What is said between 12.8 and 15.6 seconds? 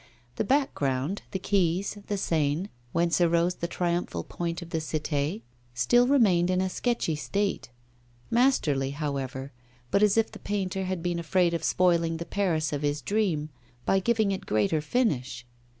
his dream by giving it greater finish.